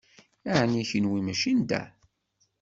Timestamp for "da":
1.69-1.81